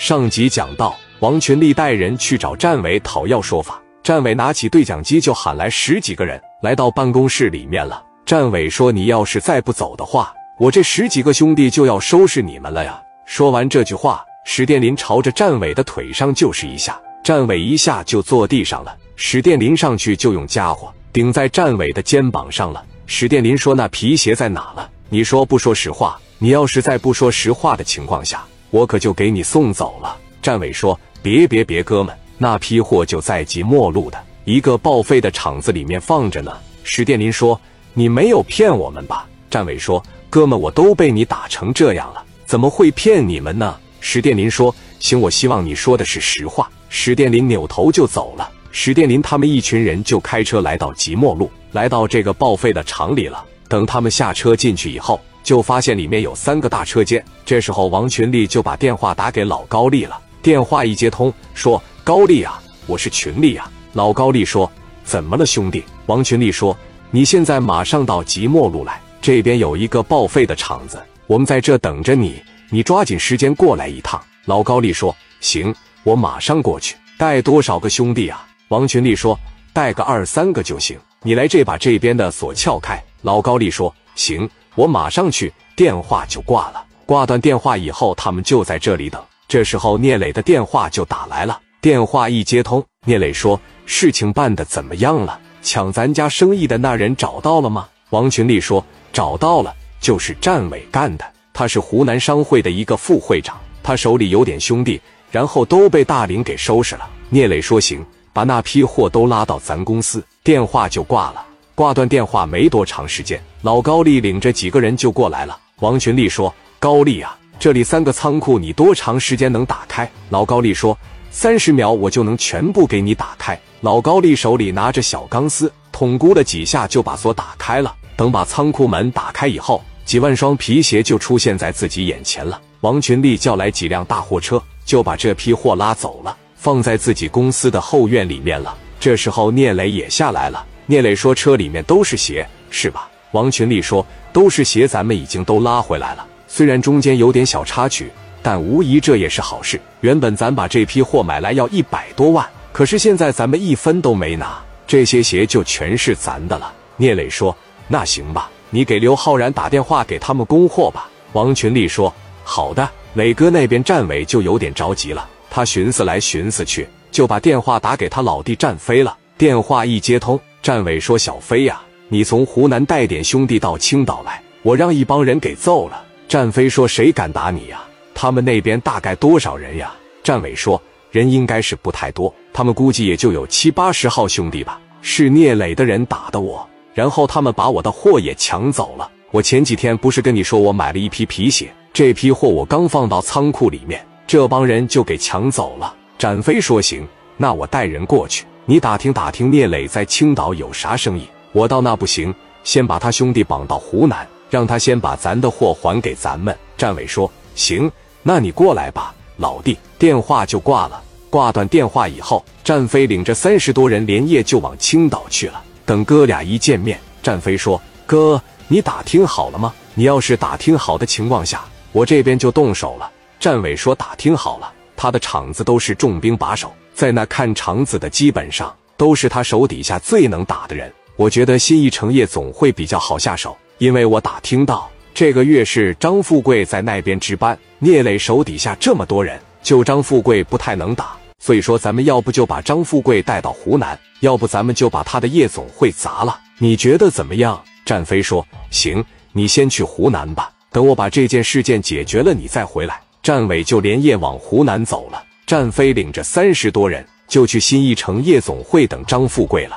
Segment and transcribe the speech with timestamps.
[0.00, 3.78] 上集讲到，王群力带人去找战伟讨要说法。
[4.02, 8.02] 战伟拿起对讲机就喊来十几个人，来到办公室里面了。
[8.24, 18.96] 战伟说：“你要是再不走的话，我这十几个兄弟就要收拾你们了呀！”说完这句话，史殿林朝着战伟的腿上就是一下，战伟一下就坐地上了。
[19.16, 22.82] 史殿林上去就用家伙顶在战伟的肩膀上了。
[23.04, 24.90] 史殿林说：“那皮鞋在哪了？
[25.10, 26.18] 你说不说实话？
[26.38, 30.16] 你要是在不说实话的情况下。”我可就给你送走了。
[30.40, 36.52] 战伟说：“别别别，哥们，那批货就在即墨路的一个报废的厂子里面放着呢。”
[36.82, 37.60] 史殿林说
[37.92, 48.50] ：“你没有骗我们吧？”战伟说：“哥们，我都被你打成这样了，怎么会骗你们呢？”史殿林说：“行，我希望你说的是实话。”史殿林扭头就走了。
[48.70, 53.44] 史殿林他们一群人就开车来到即墨路，来到这个报废的厂里了。
[53.68, 55.20] 等他们下车进去以后。
[55.42, 57.24] 就发现里面有三个大车间。
[57.44, 60.20] 这时候，王群力就把电话打给老高丽了。
[60.42, 64.70] 电话一接通，说：“高丽啊，我是群力啊。”老高丽说
[65.04, 66.76] ：“怎么了，兄弟？”王群力说
[67.10, 76.96] ：“你现在马上到即墨路来，这边有一个报废的厂子，我们在这等着你，你抓紧时间过来一趟。”老高丽说：“行，我马上过去。
[77.18, 79.38] 带多少个兄弟啊？”王群力说
[79.74, 80.98] ：“带个二三个就行。
[81.22, 86.84] 你来这把这边的锁撬开。”老高丽说：“行。”我马上去，电话就挂了。
[87.06, 89.20] 挂断电话以后，他们就在这里等。
[89.48, 91.60] 这时候，聂磊的电话就打来了。
[91.80, 95.40] 电话一接通，聂磊说：“事情办得怎么样了？
[95.60, 101.24] 抢咱家生意的那人找到了吗？”王群力说：“找到了，就是战伟干的。
[101.52, 111.44] 他是湖南商会的一个副会长，他手里有点兄弟，然后都被大林给收拾了。”聂磊说：“行，把那批货都拉到咱公司。”电话就挂了。
[111.80, 115.58] 挂断电话没多长时间，老高丽领着几个人就过来了。
[115.78, 120.94] 王群力说：“高丽啊，这里三个仓库，你多长时间能打开？”老高丽说
[121.32, 127.94] ：“三十秒，我就能全部给你打开。”老高丽手里拿着小钢丝，捅咕了几下就把锁打开了。
[128.14, 132.60] 等把仓库门打开以后，几万双皮鞋就出现在自己眼前了。
[132.82, 138.76] 王群力叫来几辆大货车，就把这批货拉走了，放在自己公司的后院里面了。
[139.00, 140.66] 这时候，聂磊也下来了。
[140.90, 146.26] 聂磊说：“车里面都是鞋，是吧？”王群力说：“都是鞋，咱们已经都拉回来了。
[146.48, 148.10] 虽然中间有点小插曲，
[148.42, 149.80] 但无疑这也是好事。
[150.00, 162.12] 原本咱把这批货买来要一百多万，可是现在咱们一分都没拿，这些鞋就全是咱的了。”聂磊说：“那行吧，你给刘浩然打电话给他们供货吧。”王群力说
[162.42, 169.16] ：“好的。”磊哥那边战伟就有点着急了，他寻思来寻思去，就把电话打给他老弟战飞了。
[169.38, 170.38] 电话一接通。
[170.62, 177.82] 战伟说：“小飞呀，你从湖南带点兄弟到青岛来，我让一帮人给揍了。”战飞说：“谁敢打你呀？
[178.14, 184.78] 他们那边大概多少人呀？”战伟说：“人应该是不太多，他们估计也就有七八十号兄弟吧。
[185.00, 189.10] 是聂磊的人打的我，然后他们把我的货也抢走了。
[189.30, 201.28] 我前几天不是跟你说我买了一批皮鞋，这批货我刚放到仓库里面，这帮人就给抢走了。”展飞说：“行，那我带人过去。”你打听打听聂磊在青岛有啥生意？
[201.50, 202.32] 我到那不行，
[202.62, 206.56] 先把他兄弟绑到湖南，让他先把咱的货还给咱们。
[206.78, 207.90] 战伟说：“行，
[208.22, 211.02] 那你过来吧，老弟。”电话就挂了。
[211.30, 215.60] 挂断电话以后，战飞领着三十多人连夜就往青岛去了。
[215.84, 219.74] 等哥俩一见面，战飞说：“哥，你打听好了吗？
[219.94, 223.10] 你要是打听好的情况下，我这边就动手了。”
[223.40, 230.92] 战伟说：“打听好了，他的厂子都是重兵把守。”在那看场子的基本上都是他手底下最能打的人。
[231.16, 237.58] 我觉得新一城夜总会比较好下手，因为我打听到这个月是张富贵在那边值班。
[237.78, 246.38] 聂磊手底下这么多人，就张富贵不太能打，所以说咱们要不就把张富贵带到湖南，要不咱们就把他的夜总会砸了。
[246.58, 247.58] 你觉得怎么样？
[247.86, 255.24] 战飞说：“行，你先去湖南吧，等我把这件事件解决了，你再回来。”战伟就连夜往湖南走了。
[255.50, 259.76] 战飞领着三十多人就去新一城夜总会等张富贵了。